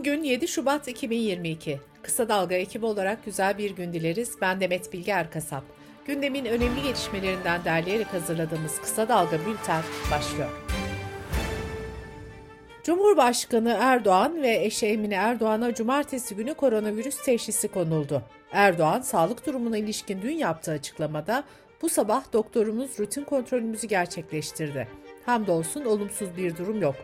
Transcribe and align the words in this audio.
Bugün 0.00 0.22
7 0.22 0.48
Şubat 0.48 0.88
2022. 0.88 1.80
Kısa 2.02 2.28
Dalga 2.28 2.54
ekibi 2.54 2.86
olarak 2.86 3.24
güzel 3.24 3.58
bir 3.58 3.70
gün 3.70 3.92
dileriz. 3.92 4.34
Ben 4.40 4.60
Demet 4.60 4.92
Bilge 4.92 5.10
Erkasap. 5.12 5.64
Gündemin 6.06 6.44
önemli 6.44 6.82
gelişmelerinden 6.82 7.64
derleyerek 7.64 8.06
hazırladığımız 8.06 8.80
Kısa 8.80 9.08
Dalga 9.08 9.38
Bülten 9.38 9.82
başlıyor. 10.10 10.50
Cumhurbaşkanı 12.84 13.76
Erdoğan 13.80 14.42
ve 14.42 14.64
eşi 14.64 14.86
Emine 14.86 15.14
Erdoğan'a 15.14 15.74
cumartesi 15.74 16.36
günü 16.36 16.54
koronavirüs 16.54 17.22
teşhisi 17.24 17.68
konuldu. 17.68 18.22
Erdoğan, 18.52 19.00
sağlık 19.00 19.46
durumuna 19.46 19.78
ilişkin 19.78 20.22
dün 20.22 20.36
yaptığı 20.36 20.72
açıklamada 20.72 21.44
bu 21.82 21.88
sabah 21.88 22.32
doktorumuz 22.32 22.98
rutin 22.98 23.24
kontrolümüzü 23.24 23.86
gerçekleştirdi. 23.86 24.88
Hamdolsun 25.26 25.84
olumsuz 25.84 26.36
bir 26.36 26.56
durum 26.56 26.82
yok. 26.82 26.96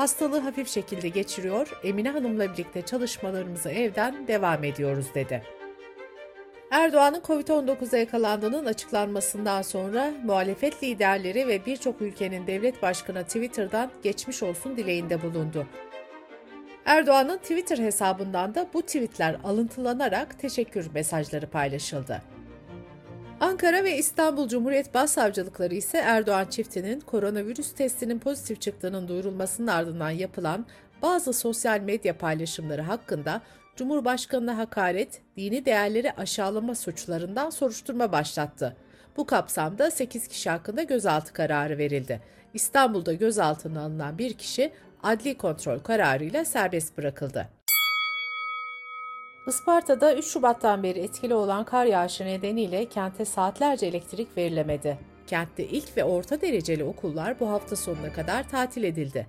Hastalığı 0.00 0.38
hafif 0.38 0.68
şekilde 0.68 1.08
geçiriyor, 1.08 1.80
Emine 1.84 2.10
Hanım'la 2.10 2.52
birlikte 2.52 2.82
çalışmalarımızı 2.82 3.70
evden 3.70 4.28
devam 4.28 4.64
ediyoruz 4.64 5.06
dedi. 5.14 5.42
Erdoğan'ın 6.70 7.20
Covid-19'a 7.20 7.98
yakalandığının 7.98 8.66
açıklanmasından 8.66 9.62
sonra 9.62 10.12
muhalefet 10.24 10.82
liderleri 10.82 11.48
ve 11.48 11.66
birçok 11.66 12.02
ülkenin 12.02 12.46
devlet 12.46 12.82
başkanı 12.82 13.24
Twitter'dan 13.24 13.90
geçmiş 14.02 14.42
olsun 14.42 14.76
dileğinde 14.76 15.22
bulundu. 15.22 15.66
Erdoğan'ın 16.84 17.38
Twitter 17.38 17.78
hesabından 17.78 18.54
da 18.54 18.66
bu 18.74 18.82
tweetler 18.82 19.36
alıntılanarak 19.44 20.38
teşekkür 20.38 20.90
mesajları 20.94 21.46
paylaşıldı. 21.46 22.22
Ankara 23.40 23.84
ve 23.84 23.96
İstanbul 23.96 24.48
Cumhuriyet 24.48 24.94
Başsavcılıkları 24.94 25.74
ise 25.74 25.98
Erdoğan 25.98 26.46
çiftinin 26.46 27.00
koronavirüs 27.00 27.72
testinin 27.72 28.18
pozitif 28.18 28.60
çıktığının 28.60 29.08
duyurulmasının 29.08 29.66
ardından 29.66 30.10
yapılan 30.10 30.66
bazı 31.02 31.32
sosyal 31.32 31.80
medya 31.80 32.18
paylaşımları 32.18 32.82
hakkında 32.82 33.40
Cumhurbaşkanına 33.76 34.58
hakaret, 34.58 35.22
dini 35.36 35.64
değerleri 35.64 36.12
aşağılama 36.12 36.74
suçlarından 36.74 37.50
soruşturma 37.50 38.12
başlattı. 38.12 38.76
Bu 39.16 39.26
kapsamda 39.26 39.90
8 39.90 40.28
kişi 40.28 40.50
hakkında 40.50 40.82
gözaltı 40.82 41.32
kararı 41.32 41.78
verildi. 41.78 42.20
İstanbul'da 42.54 43.12
gözaltına 43.12 43.80
alınan 43.82 44.18
bir 44.18 44.34
kişi 44.34 44.72
adli 45.02 45.38
kontrol 45.38 45.78
kararıyla 45.78 46.44
serbest 46.44 46.98
bırakıldı. 46.98 47.59
Isparta'da 49.46 50.14
3 50.14 50.24
Şubat'tan 50.24 50.82
beri 50.82 50.98
etkili 50.98 51.34
olan 51.34 51.64
kar 51.64 51.84
yağışı 51.84 52.24
nedeniyle 52.24 52.88
kente 52.88 53.24
saatlerce 53.24 53.86
elektrik 53.86 54.36
verilemedi. 54.36 54.98
Kentte 55.26 55.64
ilk 55.64 55.96
ve 55.96 56.04
orta 56.04 56.40
dereceli 56.40 56.84
okullar 56.84 57.40
bu 57.40 57.50
hafta 57.50 57.76
sonuna 57.76 58.12
kadar 58.12 58.48
tatil 58.48 58.84
edildi. 58.84 59.26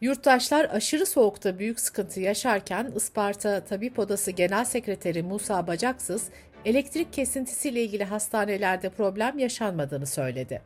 Yurttaşlar 0.00 0.64
aşırı 0.64 1.06
soğukta 1.06 1.58
büyük 1.58 1.80
sıkıntı 1.80 2.20
yaşarken 2.20 2.92
Isparta 2.96 3.64
Tabip 3.64 3.98
Odası 3.98 4.30
Genel 4.30 4.64
Sekreteri 4.64 5.22
Musa 5.22 5.66
Bacaksız, 5.66 6.28
elektrik 6.64 7.12
kesintisiyle 7.12 7.82
ilgili 7.82 8.04
hastanelerde 8.04 8.88
problem 8.88 9.38
yaşanmadığını 9.38 10.06
söyledi. 10.06 10.62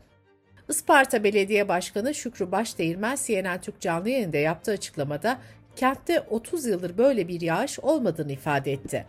Isparta 0.68 1.24
Belediye 1.24 1.68
Başkanı 1.68 2.14
Şükrü 2.14 2.52
Başdeğirmen 2.52 3.16
CNN 3.26 3.60
Türk 3.60 3.80
canlı 3.80 4.08
yayında 4.08 4.36
yaptığı 4.36 4.72
açıklamada 4.72 5.38
kentte 5.76 6.20
30 6.20 6.66
yıldır 6.66 6.98
böyle 6.98 7.28
bir 7.28 7.40
yağış 7.40 7.78
olmadığını 7.80 8.32
ifade 8.32 8.72
etti. 8.72 9.06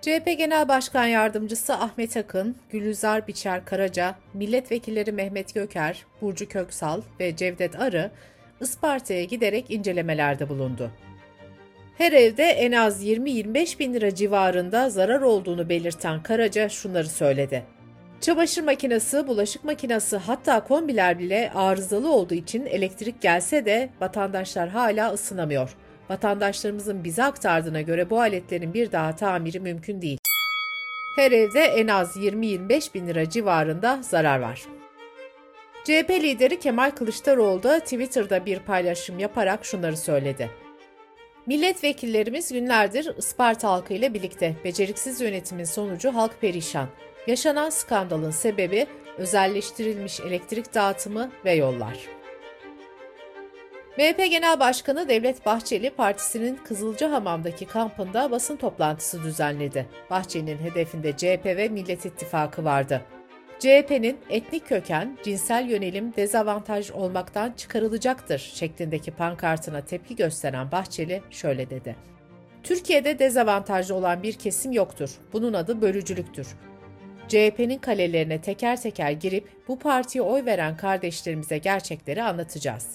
CHP 0.00 0.38
Genel 0.38 0.68
Başkan 0.68 1.06
Yardımcısı 1.06 1.74
Ahmet 1.74 2.16
Akın, 2.16 2.56
Gülüzar 2.70 3.28
Biçer 3.28 3.64
Karaca, 3.64 4.14
milletvekilleri 4.34 5.12
Mehmet 5.12 5.54
Göker, 5.54 6.06
Burcu 6.20 6.48
Köksal 6.48 7.00
ve 7.20 7.36
Cevdet 7.36 7.80
Arı, 7.80 8.10
Isparta'ya 8.60 9.24
giderek 9.24 9.70
incelemelerde 9.70 10.48
bulundu. 10.48 10.90
Her 11.98 12.12
evde 12.12 12.44
en 12.44 12.72
az 12.72 13.06
20-25 13.06 13.78
bin 13.78 13.94
lira 13.94 14.14
civarında 14.14 14.90
zarar 14.90 15.20
olduğunu 15.20 15.68
belirten 15.68 16.22
Karaca 16.22 16.68
şunları 16.68 17.08
söyledi. 17.08 17.62
Çamaşır 18.22 18.62
makinesi, 18.62 19.26
bulaşık 19.26 19.64
makinesi 19.64 20.16
hatta 20.16 20.64
kombiler 20.64 21.18
bile 21.18 21.52
arızalı 21.54 22.12
olduğu 22.12 22.34
için 22.34 22.66
elektrik 22.66 23.20
gelse 23.20 23.64
de 23.64 23.90
vatandaşlar 24.00 24.68
hala 24.68 25.12
ısınamıyor. 25.12 25.76
Vatandaşlarımızın 26.10 27.04
bize 27.04 27.24
aktardığına 27.24 27.80
göre 27.80 28.10
bu 28.10 28.20
aletlerin 28.20 28.74
bir 28.74 28.92
daha 28.92 29.16
tamiri 29.16 29.60
mümkün 29.60 30.02
değil. 30.02 30.18
Her 31.16 31.32
evde 31.32 31.60
en 31.60 31.88
az 31.88 32.16
20-25 32.16 32.94
bin 32.94 33.08
lira 33.08 33.30
civarında 33.30 33.98
zarar 34.02 34.40
var. 34.40 34.62
CHP 35.84 36.10
lideri 36.10 36.60
Kemal 36.60 36.90
Kılıçdaroğlu 36.90 37.62
da 37.62 37.80
Twitter'da 37.80 38.46
bir 38.46 38.58
paylaşım 38.58 39.18
yaparak 39.18 39.64
şunları 39.64 39.96
söyledi. 39.96 40.50
Milletvekillerimiz 41.46 42.52
günlerdir 42.52 43.16
Isparta 43.18 43.68
halkı 43.68 43.94
ile 43.94 44.14
birlikte 44.14 44.54
beceriksiz 44.64 45.20
yönetimin 45.20 45.64
sonucu 45.64 46.14
halk 46.14 46.40
perişan. 46.40 46.88
Yaşanan 47.26 47.70
skandalın 47.70 48.30
sebebi 48.30 48.86
özelleştirilmiş 49.18 50.20
elektrik 50.20 50.74
dağıtımı 50.74 51.30
ve 51.44 51.52
yollar. 51.52 51.98
MHP 53.98 54.18
Genel 54.18 54.60
Başkanı 54.60 55.08
Devlet 55.08 55.46
Bahçeli 55.46 55.90
partisinin 55.90 56.56
Kızılcahamam'daki 56.56 57.66
kampında 57.66 58.30
basın 58.30 58.56
toplantısı 58.56 59.22
düzenledi. 59.22 59.86
Bahçeli'nin 60.10 60.58
hedefinde 60.58 61.16
CHP 61.16 61.46
ve 61.46 61.68
Millet 61.68 62.06
İttifakı 62.06 62.64
vardı. 62.64 63.02
CHP'nin 63.58 64.18
etnik 64.30 64.68
köken, 64.68 65.18
cinsel 65.22 65.68
yönelim 65.68 66.16
dezavantaj 66.16 66.90
olmaktan 66.90 67.52
çıkarılacaktır 67.52 68.38
şeklindeki 68.38 69.10
pankartına 69.10 69.84
tepki 69.84 70.16
gösteren 70.16 70.72
Bahçeli 70.72 71.22
şöyle 71.30 71.70
dedi. 71.70 71.96
Türkiye'de 72.62 73.18
dezavantajlı 73.18 73.94
olan 73.94 74.22
bir 74.22 74.32
kesim 74.32 74.72
yoktur. 74.72 75.10
Bunun 75.32 75.52
adı 75.52 75.82
bölücülüktür. 75.82 76.46
CHP'nin 77.32 77.78
kalelerine 77.78 78.40
teker 78.40 78.82
teker 78.82 79.10
girip 79.10 79.48
bu 79.68 79.78
partiye 79.78 80.22
oy 80.22 80.44
veren 80.44 80.76
kardeşlerimize 80.76 81.58
gerçekleri 81.58 82.22
anlatacağız. 82.22 82.88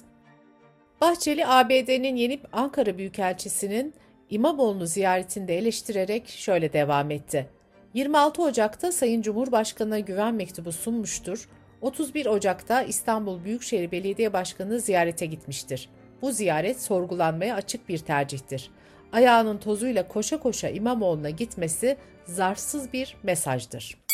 Bahçeli, 1.02 1.48
ABD'nin 1.48 2.16
yenip 2.16 2.48
Ankara 2.52 2.98
Büyükelçisi'nin 2.98 3.94
İmamoğlu'nu 4.30 4.86
ziyaretinde 4.88 5.58
eleştirerek 5.58 6.30
şöyle 6.30 6.74
devam 6.74 7.12
etti. 7.12 7.50
26 7.94 8.44
Ocak'ta 8.44 8.92
Sayın 8.92 9.22
Cumhurbaşkanı'na 9.22 10.00
güven 10.00 10.34
mektubu 10.34 10.72
sunmuştur. 10.72 11.50
31 11.82 12.26
Ocak'ta 12.26 12.82
İstanbul 12.82 13.44
Büyükşehir 13.44 13.92
Belediye 13.92 14.34
Başkanı 14.34 14.80
ziyarete 14.80 15.26
gitmiştir. 15.26 15.90
Bu 16.22 16.32
ziyaret 16.32 16.82
sorgulanmaya 16.82 17.56
açık 17.56 17.90
bir 17.90 17.98
tercihtir. 17.98 18.72
Ayağının 19.12 19.58
tozuyla 19.58 20.08
koşa 20.08 20.40
koşa 20.40 20.70
İmamoğlu'na 20.70 21.30
gitmesi 21.30 21.98
zarfsız 22.26 22.94
bir 22.94 23.18
mesajdır. 23.24 24.07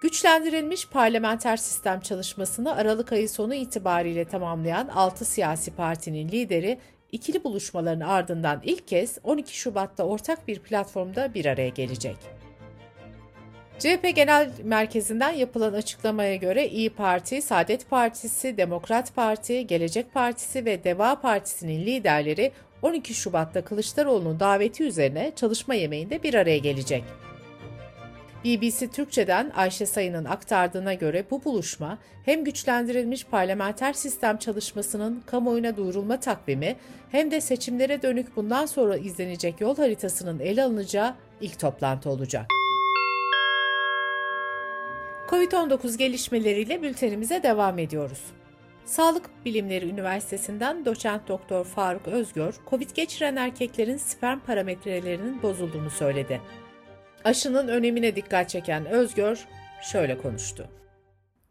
Güçlendirilmiş 0.00 0.88
parlamenter 0.88 1.56
sistem 1.56 2.00
çalışmasını 2.00 2.76
Aralık 2.76 3.12
ayı 3.12 3.28
sonu 3.28 3.54
itibariyle 3.54 4.24
tamamlayan 4.24 4.88
6 4.88 5.24
siyasi 5.24 5.70
partinin 5.70 6.28
lideri 6.28 6.78
ikili 7.12 7.44
buluşmaların 7.44 8.00
ardından 8.00 8.60
ilk 8.64 8.88
kez 8.88 9.18
12 9.24 9.56
Şubat'ta 9.56 10.04
ortak 10.04 10.48
bir 10.48 10.58
platformda 10.58 11.34
bir 11.34 11.46
araya 11.46 11.68
gelecek. 11.68 12.16
CHP 13.78 14.16
Genel 14.16 14.50
Merkezi'nden 14.64 15.32
yapılan 15.32 15.72
açıklamaya 15.72 16.36
göre 16.36 16.68
İyi 16.68 16.90
Parti, 16.90 17.42
Saadet 17.42 17.90
Partisi, 17.90 18.56
Demokrat 18.56 19.14
Parti, 19.14 19.66
Gelecek 19.66 20.14
Partisi 20.14 20.64
ve 20.64 20.84
Deva 20.84 21.20
Partisi'nin 21.20 21.86
liderleri 21.86 22.52
12 22.82 23.14
Şubat'ta 23.14 23.64
Kılıçdaroğlu'nun 23.64 24.40
daveti 24.40 24.84
üzerine 24.84 25.32
çalışma 25.36 25.74
yemeğinde 25.74 26.22
bir 26.22 26.34
araya 26.34 26.58
gelecek. 26.58 27.04
BBC 28.44 28.88
Türkçe'den 28.88 29.52
Ayşe 29.56 29.86
Sayın'ın 29.86 30.24
aktardığına 30.24 30.94
göre 30.94 31.24
bu 31.30 31.44
buluşma 31.44 31.98
hem 32.24 32.44
güçlendirilmiş 32.44 33.24
parlamenter 33.24 33.92
sistem 33.92 34.36
çalışmasının 34.36 35.22
kamuoyuna 35.26 35.76
duyurulma 35.76 36.20
takvimi 36.20 36.76
hem 37.10 37.30
de 37.30 37.40
seçimlere 37.40 38.02
dönük 38.02 38.36
bundan 38.36 38.66
sonra 38.66 38.96
izlenecek 38.96 39.60
yol 39.60 39.76
haritasının 39.76 40.38
ele 40.38 40.64
alınacağı 40.64 41.14
ilk 41.40 41.58
toplantı 41.58 42.10
olacak. 42.10 42.46
Covid-19 45.28 45.98
gelişmeleriyle 45.98 46.82
bültenimize 46.82 47.42
devam 47.42 47.78
ediyoruz. 47.78 48.20
Sağlık 48.84 49.30
Bilimleri 49.44 49.88
Üniversitesi'nden 49.88 50.84
doçent 50.84 51.28
doktor 51.28 51.64
Faruk 51.64 52.08
Özgör, 52.08 52.54
Covid 52.70 52.90
geçiren 52.90 53.36
erkeklerin 53.36 53.96
sperm 53.96 54.40
parametrelerinin 54.40 55.42
bozulduğunu 55.42 55.90
söyledi. 55.90 56.40
Aşının 57.24 57.68
önemine 57.68 58.16
dikkat 58.16 58.48
çeken 58.50 58.86
Özgör 58.86 59.46
şöyle 59.82 60.18
konuştu. 60.18 60.68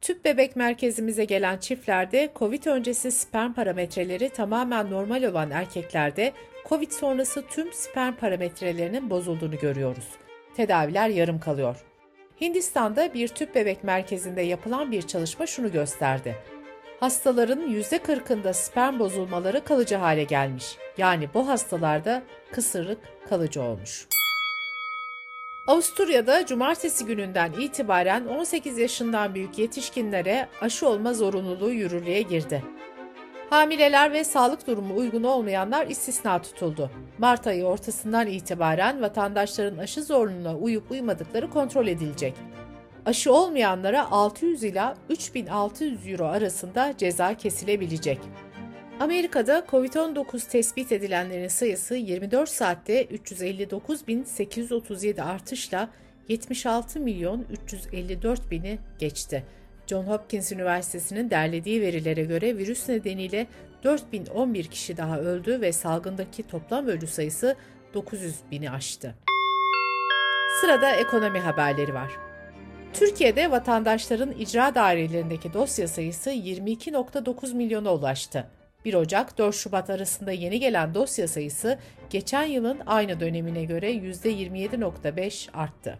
Tüp 0.01 0.25
bebek 0.25 0.55
merkezimize 0.55 1.25
gelen 1.25 1.57
çiftlerde 1.57 2.29
COVID 2.35 2.65
öncesi 2.65 3.11
sperm 3.11 3.53
parametreleri 3.53 4.29
tamamen 4.29 4.91
normal 4.91 5.23
olan 5.23 5.51
erkeklerde 5.51 6.33
COVID 6.69 6.91
sonrası 6.91 7.43
tüm 7.47 7.73
sperm 7.73 8.15
parametrelerinin 8.15 9.09
bozulduğunu 9.09 9.57
görüyoruz. 9.57 10.07
Tedaviler 10.55 11.09
yarım 11.09 11.39
kalıyor. 11.39 11.85
Hindistan'da 12.41 13.13
bir 13.13 13.27
tüp 13.27 13.55
bebek 13.55 13.83
merkezinde 13.83 14.41
yapılan 14.41 14.91
bir 14.91 15.01
çalışma 15.01 15.45
şunu 15.47 15.71
gösterdi. 15.71 16.35
Hastaların 16.99 17.69
%40'ında 17.71 18.53
sperm 18.53 18.99
bozulmaları 18.99 19.63
kalıcı 19.63 19.95
hale 19.95 20.23
gelmiş. 20.23 20.77
Yani 20.97 21.29
bu 21.33 21.47
hastalarda 21.47 22.23
kısırlık 22.51 22.99
kalıcı 23.29 23.61
olmuş. 23.61 24.07
Avusturya'da 25.67 26.45
cumartesi 26.45 27.05
gününden 27.05 27.51
itibaren 27.51 28.25
18 28.25 28.77
yaşından 28.77 29.35
büyük 29.35 29.57
yetişkinlere 29.57 30.47
aşı 30.61 30.87
olma 30.87 31.13
zorunluluğu 31.13 31.69
yürürlüğe 31.71 32.21
girdi. 32.21 32.63
Hamileler 33.49 34.13
ve 34.13 34.23
sağlık 34.23 34.67
durumu 34.67 34.97
uygun 34.97 35.23
olmayanlar 35.23 35.87
istisna 35.87 36.41
tutuldu. 36.41 36.91
Mart 37.17 37.47
ayı 37.47 37.65
ortasından 37.65 38.27
itibaren 38.27 39.01
vatandaşların 39.01 39.77
aşı 39.77 40.03
zorunluluğuna 40.03 40.57
uyup 40.57 40.91
uymadıkları 40.91 41.49
kontrol 41.49 41.87
edilecek. 41.87 42.33
Aşı 43.05 43.33
olmayanlara 43.33 44.11
600 44.11 44.63
ila 44.63 44.95
3600 45.09 46.07
euro 46.07 46.25
arasında 46.25 46.93
ceza 46.97 47.33
kesilebilecek. 47.33 48.19
Amerika'da 48.99 49.65
COVID-19 49.71 50.49
tespit 50.49 50.91
edilenlerin 50.91 51.47
sayısı 51.47 51.95
24 51.95 52.49
saatte 52.49 53.05
359.837 53.05 55.21
artışla 55.21 55.89
76 56.27 56.99
milyon 56.99 57.45
354 57.51 58.51
bini 58.51 58.79
geçti. 58.99 59.43
John 59.87 60.03
Hopkins 60.03 60.51
Üniversitesi'nin 60.51 61.29
derlediği 61.29 61.81
verilere 61.81 62.23
göre 62.23 62.57
virüs 62.57 62.89
nedeniyle 62.89 63.47
4011 63.83 64.65
kişi 64.65 64.97
daha 64.97 65.19
öldü 65.19 65.61
ve 65.61 65.73
salgındaki 65.73 66.43
toplam 66.43 66.87
ölü 66.87 67.07
sayısı 67.07 67.55
900 67.93 68.35
bini 68.51 68.71
aştı. 68.71 69.15
Sırada 70.61 70.91
ekonomi 70.91 71.39
haberleri 71.39 71.93
var. 71.93 72.11
Türkiye'de 72.93 73.51
vatandaşların 73.51 74.31
icra 74.31 74.75
dairelerindeki 74.75 75.53
dosya 75.53 75.87
sayısı 75.87 76.31
22.9 76.31 77.55
milyona 77.55 77.93
ulaştı. 77.93 78.47
1 78.87 78.93
Ocak-4 78.93 79.53
Şubat 79.53 79.89
arasında 79.89 80.31
yeni 80.31 80.59
gelen 80.59 80.93
dosya 80.93 81.27
sayısı 81.27 81.77
geçen 82.09 82.43
yılın 82.43 82.79
aynı 82.85 83.19
dönemine 83.19 83.63
göre 83.65 83.91
%27.5 83.91 85.51
arttı. 85.53 85.99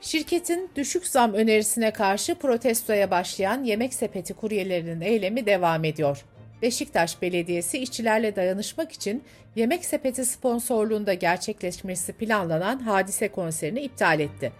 Şirketin 0.00 0.70
düşük 0.76 1.06
zam 1.06 1.34
önerisine 1.34 1.90
karşı 1.90 2.34
protestoya 2.34 3.10
başlayan 3.10 3.64
yemek 3.64 3.94
sepeti 3.94 4.34
kuryelerinin 4.34 5.00
eylemi 5.00 5.46
devam 5.46 5.84
ediyor. 5.84 6.24
Beşiktaş 6.62 7.22
Belediyesi 7.22 7.78
işçilerle 7.78 8.36
dayanışmak 8.36 8.92
için 8.92 9.22
yemek 9.56 9.84
sepeti 9.84 10.24
sponsorluğunda 10.24 11.14
gerçekleşmesi 11.14 12.12
planlanan 12.12 12.78
hadise 12.78 13.28
konserini 13.28 13.80
iptal 13.80 14.20
etti. 14.20 14.52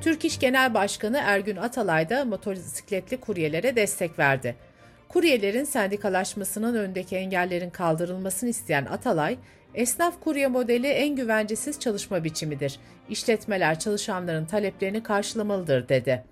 Türk 0.00 0.24
İş 0.24 0.38
Genel 0.38 0.74
Başkanı 0.74 1.20
Ergün 1.24 1.56
Atalay 1.56 2.10
da 2.10 2.24
motosikletli 2.24 3.16
kuryelere 3.16 3.76
destek 3.76 4.18
verdi. 4.18 4.56
Kuryelerin 5.08 5.64
sendikalaşmasının 5.64 6.74
önündeki 6.74 7.16
engellerin 7.16 7.70
kaldırılmasını 7.70 8.50
isteyen 8.50 8.84
Atalay, 8.84 9.38
esnaf 9.74 10.20
kurye 10.20 10.46
modeli 10.48 10.86
en 10.86 11.16
güvencesiz 11.16 11.80
çalışma 11.80 12.24
biçimidir. 12.24 12.80
İşletmeler 13.08 13.78
çalışanların 13.78 14.44
taleplerini 14.44 15.02
karşılamalıdır 15.02 15.88
dedi. 15.88 16.24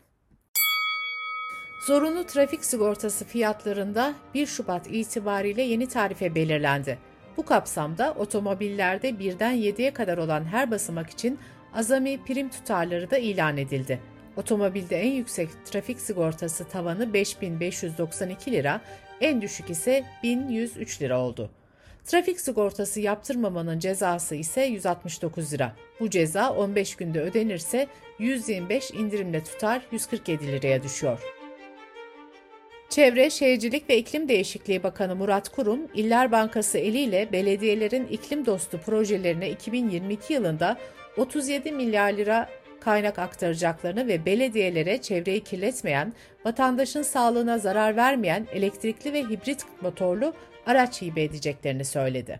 Zorunlu 1.87 2.27
trafik 2.27 2.65
sigortası 2.65 3.25
fiyatlarında 3.25 4.15
1 4.35 4.47
Şubat 4.47 4.87
itibariyle 4.87 5.63
yeni 5.63 5.89
tarife 5.89 6.35
belirlendi. 6.35 6.99
Bu 7.37 7.45
kapsamda 7.45 8.15
otomobillerde 8.19 9.19
birden 9.19 9.55
7'ye 9.55 9.93
kadar 9.93 10.19
olan 10.19 10.45
her 10.45 10.71
basamak 10.71 11.11
için 11.11 11.39
azami 11.75 12.25
prim 12.25 12.49
tutarları 12.49 13.11
da 13.11 13.19
ilan 13.19 13.57
edildi. 13.57 14.01
Otomobilde 14.37 14.97
en 14.97 15.13
yüksek 15.13 15.49
trafik 15.65 16.01
sigortası 16.01 16.65
tavanı 16.69 17.13
5592 17.13 18.53
lira, 18.53 18.81
en 19.21 19.43
düşük 19.43 19.71
ise 19.71 20.05
1103 20.23 21.03
lira 21.03 21.21
oldu. 21.21 21.51
Trafik 22.05 22.41
sigortası 22.41 23.01
yaptırmamanın 23.01 23.79
cezası 23.79 24.35
ise 24.35 24.63
169 24.63 25.53
lira. 25.53 25.73
Bu 26.01 26.11
ceza 26.11 26.53
15 26.53 26.97
günde 26.97 27.21
ödenirse 27.21 27.87
125 28.19 28.91
indirimle 28.91 29.45
tutar 29.45 29.83
147 29.93 30.47
liraya 30.47 30.83
düşüyor. 30.83 31.21
Çevre, 32.89 33.31
Şehircilik 33.31 33.91
ve 33.91 33.99
İklim 33.99 34.29
Değişikliği 34.29 34.83
Bakanı 34.83 35.17
Murat 35.17 35.49
Kurum, 35.49 35.81
İller 35.95 36.33
Bankası 36.33 36.79
eliyle 36.79 37.29
belediyelerin 37.33 38.07
iklim 38.07 38.47
dostu 38.47 38.81
projelerine 38.87 39.51
2022 39.51 40.33
yılında 40.33 40.79
37 41.17 41.73
milyar 41.73 42.13
lira 42.13 42.49
kaynak 42.87 43.19
aktaracaklarını 43.19 44.09
ve 44.09 44.27
belediyelere 44.27 45.03
çevreyi 45.03 45.45
kirletmeyen, 45.45 46.13
vatandaşın 46.45 47.03
sağlığına 47.03 47.59
zarar 47.59 47.97
vermeyen 47.97 48.47
elektrikli 48.53 49.13
ve 49.13 49.23
hibrit 49.23 49.67
motorlu 49.81 50.35
araç 50.67 51.03
hibe 51.03 51.23
edeceklerini 51.23 51.85
söyledi. 51.85 52.37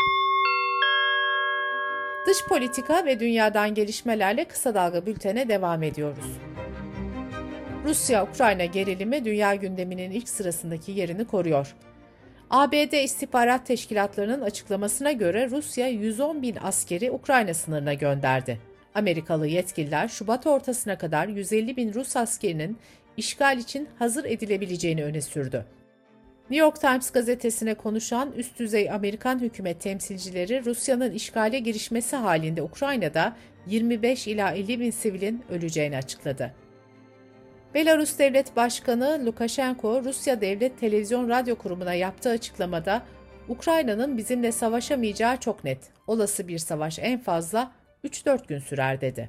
Dış 2.27 2.45
politika 2.49 3.07
ve 3.07 3.21
dünyadan 3.21 3.75
gelişmelerle 3.75 4.45
kısa 4.45 4.75
dalga 4.75 5.07
bültene 5.07 5.49
devam 5.49 5.83
ediyoruz. 5.83 6.39
Rusya-Ukrayna 7.85 8.65
gerilimi 8.65 9.25
dünya 9.25 9.55
gündeminin 9.55 10.11
ilk 10.11 10.29
sırasındaki 10.29 10.93
yerini 10.93 11.25
koruyor. 11.25 11.75
ABD 12.51 13.05
istihbarat 13.05 13.67
teşkilatlarının 13.67 14.41
açıklamasına 14.41 15.13
göre 15.13 15.51
Rusya 15.51 15.89
110 15.89 16.43
bin 16.43 16.57
askeri 16.63 17.11
Ukrayna 17.11 17.55
sınırına 17.55 17.95
gönderdi. 17.95 18.76
Amerikalı 18.97 19.47
yetkililer 19.47 20.09
Şubat 20.09 20.47
ortasına 20.47 20.99
kadar 20.99 21.29
150 21.29 21.77
bin 21.77 21.95
Rus 21.95 22.17
askerinin 22.17 22.79
işgal 23.17 23.59
için 23.59 23.89
hazır 23.99 24.25
edilebileceğini 24.25 25.05
öne 25.05 25.21
sürdü. 25.21 25.65
New 26.51 26.67
York 26.67 26.81
Times 26.81 27.11
gazetesine 27.11 27.75
konuşan 27.75 28.33
üst 28.33 28.59
düzey 28.59 28.91
Amerikan 28.91 29.39
hükümet 29.39 29.81
temsilcileri 29.81 30.65
Rusya'nın 30.65 31.13
işgale 31.13 31.59
girişmesi 31.59 32.17
halinde 32.17 32.63
Ukrayna'da 32.63 33.37
25 33.67 34.27
ila 34.27 34.53
50 34.53 34.81
bin 34.81 34.91
sivilin 34.91 35.45
öleceğini 35.51 35.97
açıkladı. 35.97 36.55
Belarus 37.75 38.19
Devlet 38.19 38.57
Başkanı 38.57 39.27
Lukashenko, 39.27 40.05
Rusya 40.05 40.41
Devlet 40.41 40.81
Televizyon 40.81 41.29
Radyo 41.29 41.57
Kurumu'na 41.57 41.95
yaptığı 41.95 42.31
açıklamada 42.31 43.03
Ukrayna'nın 43.49 44.19
bizimle 44.19 44.53
savaşamayacağı 44.53 45.37
çok 45.37 45.65
net. 45.65 45.79
Olası 46.07 46.49
bir 46.49 46.59
savaş 46.59 46.99
en 46.99 47.21
fazla 47.21 47.73
3-4 48.05 48.47
gün 48.47 48.59
sürer 48.59 49.01
dedi. 49.01 49.29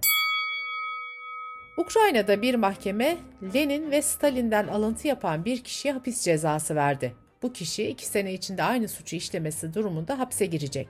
Ukrayna'da 1.77 2.41
bir 2.41 2.55
mahkeme 2.55 3.17
Lenin 3.53 3.91
ve 3.91 4.01
Stalin'den 4.01 4.67
alıntı 4.67 5.07
yapan 5.07 5.45
bir 5.45 5.63
kişiye 5.63 5.93
hapis 5.93 6.23
cezası 6.23 6.75
verdi. 6.75 7.13
Bu 7.41 7.53
kişi 7.53 7.87
iki 7.87 8.05
sene 8.05 8.33
içinde 8.33 8.63
aynı 8.63 8.87
suçu 8.87 9.15
işlemesi 9.15 9.73
durumunda 9.73 10.19
hapse 10.19 10.45
girecek. 10.45 10.87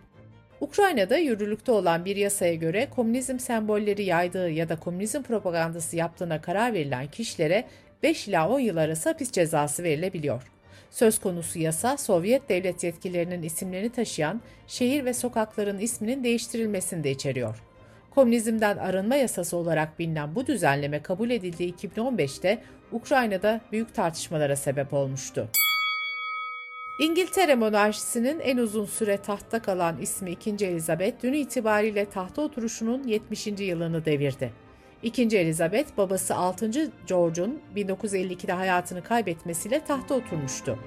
Ukrayna'da 0.62 1.18
yürürlükte 1.18 1.72
olan 1.72 2.06
bir 2.06 2.16
yasaya 2.16 2.56
göre 2.56 2.90
komünizm 2.90 3.40
sembolleri 3.40 4.04
yaydığı 4.04 4.50
ya 4.50 4.70
da 4.70 4.76
komünizm 4.76 5.22
propagandası 5.22 5.96
yaptığına 5.96 6.42
karar 6.42 6.74
verilen 6.74 7.08
kişilere 7.08 7.68
5 8.04 8.28
ila 8.28 8.50
10 8.50 8.60
yıl 8.60 8.78
arası 8.78 9.10
hapis 9.10 9.32
cezası 9.32 9.84
verilebiliyor. 9.84 10.52
Söz 10.90 11.20
konusu 11.20 11.60
yasa, 11.60 11.98
Sovyet 11.98 12.50
devlet 12.50 12.84
yetkililerinin 12.84 13.44
isimlerini 13.44 13.92
taşıyan 13.92 14.42
şehir 14.68 15.06
ve 15.06 15.14
sokakların 15.14 15.80
isminin 15.80 16.24
değiştirilmesini 16.24 17.04
de 17.04 17.12
içeriyor. 17.12 17.67
Komünizmden 18.18 18.78
arınma 18.78 19.16
yasası 19.16 19.58
olarak 19.58 20.00
bilinen 20.00 20.36
bu 20.36 20.48
düzenleme 20.48 21.02
kabul 21.02 21.30
edildiği 21.30 21.76
2015'te 21.76 22.64
Ukrayna'da 22.92 23.62
büyük 23.72 23.96
tartışmalara 23.96 24.56
sebep 24.56 24.94
olmuştu. 24.94 25.48
İngiltere 27.00 27.56
monarşisinin 27.56 28.40
en 28.40 28.58
uzun 28.58 28.86
süre 28.86 29.18
tahtta 29.18 29.62
kalan 29.62 30.02
ismi 30.02 30.32
2. 30.32 30.66
Elizabeth 30.66 31.24
dün 31.24 31.34
itibariyle 31.34 32.06
tahta 32.06 32.42
oturuşunun 32.42 33.04
70. 33.04 33.48
yılını 33.48 34.06
devirdi. 34.06 34.54
2. 35.04 35.38
Elizabeth 35.38 35.98
babası 35.98 36.36
6. 36.36 36.92
George'un 37.08 37.62
1952'de 37.76 38.54
hayatını 38.54 39.04
kaybetmesiyle 39.04 39.80
tahta 39.80 40.16
oturmuştu. 40.16 40.80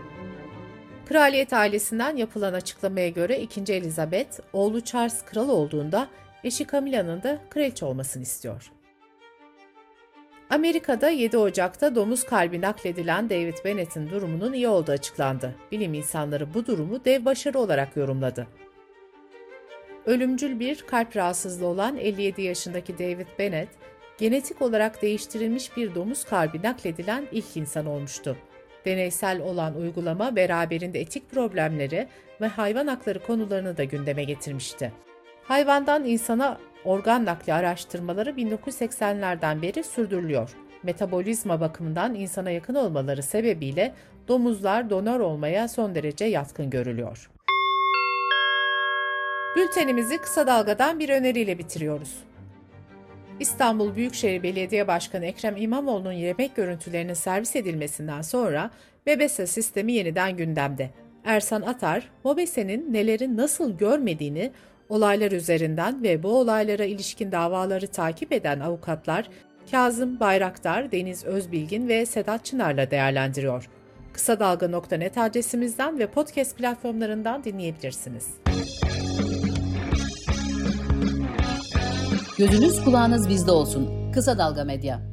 Kraliyet 1.09 1.53
ailesinden 1.53 2.17
yapılan 2.17 2.53
açıklamaya 2.53 3.09
göre 3.09 3.41
2. 3.41 3.73
Elizabeth, 3.73 4.41
oğlu 4.53 4.81
Charles 4.81 5.25
kral 5.25 5.49
olduğunda 5.49 6.09
eşi 6.45 6.67
Camilla'nın 6.67 7.23
da 7.23 7.39
kraliçe 7.51 7.85
olmasını 7.85 8.23
istiyor. 8.23 8.73
Amerika'da 10.51 11.11
7 11.11 11.39
Ocak'ta 11.39 11.95
domuz 11.95 12.25
kalbi 12.25 12.61
nakledilen 12.61 13.31
David 13.31 13.55
Bennett'in 13.65 14.11
durumunun 14.11 14.53
iyi 14.53 14.69
olduğu 14.69 14.93
açıklandı. 14.93 15.55
Bilim 15.73 15.95
insanları 15.95 16.55
bu 16.55 16.67
durumu 16.67 17.05
dev 17.05 17.25
başarı 17.25 17.59
olarak 17.59 17.97
yorumladı. 17.97 18.47
Ölümcül 20.07 20.61
bir 20.61 20.83
kalp 20.83 21.17
rahatsızlığı 21.17 21.67
olan 21.67 21.97
57 21.97 22.43
yaşındaki 22.43 22.99
David 22.99 23.27
Bennett, 23.39 23.69
genetik 24.19 24.63
olarak 24.63 25.03
değiştirilmiş 25.03 25.77
bir 25.77 25.95
domuz 25.95 26.25
kalbi 26.25 26.63
nakledilen 26.63 27.27
ilk 27.33 27.57
insan 27.57 27.87
olmuştu. 27.87 28.37
Deneysel 28.85 29.41
olan 29.41 29.75
uygulama 29.75 30.37
beraberinde 30.37 31.01
etik 31.01 31.31
problemleri 31.31 32.09
ve 32.41 32.47
hayvan 32.47 32.87
hakları 32.87 33.23
konularını 33.23 33.77
da 33.77 33.85
gündeme 33.85 34.25
getirmişti. 34.25 34.93
Hayvandan 35.51 36.05
insana 36.05 36.59
organ 36.85 37.25
nakli 37.25 37.53
araştırmaları 37.53 38.31
1980'lerden 38.31 39.63
beri 39.63 39.85
sürdürülüyor. 39.85 40.51
Metabolizma 40.83 41.61
bakımından 41.61 42.15
insana 42.15 42.51
yakın 42.51 42.75
olmaları 42.75 43.23
sebebiyle 43.23 43.95
domuzlar 44.29 44.91
donör 44.91 45.21
olmaya 45.21 45.69
son 45.69 45.95
derece 45.95 46.25
yatkın 46.25 46.71
görülüyor. 46.71 47.31
Bültenimizi 49.57 50.19
kısa 50.19 50.47
dalgadan 50.47 50.99
bir 50.99 51.09
öneriyle 51.09 51.59
bitiriyoruz. 51.59 52.17
İstanbul 53.41 53.95
Büyükşehir 53.95 54.43
Belediye 54.43 54.89
Başkanı 54.89 55.27
Ekrem 55.27 55.57
İmamoğlu'nun 55.57 56.13
yemek 56.13 56.57
görüntülerinin 56.57 57.15
servis 57.15 57.57
edilmesinden 57.57 58.23
sonra 58.23 58.71
Bebese 59.07 59.47
sistemi 59.47 59.93
yeniden 59.93 60.37
gündemde. 60.37 60.91
Ersan 61.25 61.63
Atar, 61.63 62.11
Mobese'nin 62.25 62.93
neleri 62.93 63.37
nasıl 63.37 63.79
görmediğini 63.79 64.53
olaylar 64.91 65.33
üzerinden 65.33 66.03
ve 66.03 66.23
bu 66.23 66.39
olaylara 66.39 66.85
ilişkin 66.85 67.33
davaları 67.33 67.87
takip 67.87 68.33
eden 68.33 68.61
avukatlar 68.61 69.29
Kazım 69.71 70.21
Bayraktar, 70.21 70.93
Deniz 70.93 71.25
Özbilgin 71.25 71.89
ve 71.89 72.07
Sedat 72.07 72.45
Çınar'la 72.45 72.91
değerlendiriyor. 72.91 73.69
Kısa 74.13 74.41
Dalga.net 74.41 75.19
adresimizden 75.19 75.99
ve 75.99 76.07
podcast 76.07 76.57
platformlarından 76.57 77.45
dinleyebilirsiniz. 77.45 78.29
Gözünüz 82.39 82.85
kulağınız 82.85 83.29
bizde 83.29 83.51
olsun. 83.51 84.13
Kısa 84.13 84.39
Dalga 84.39 84.65
Medya. 84.65 85.10